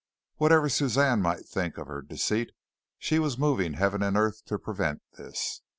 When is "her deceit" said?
1.85-2.49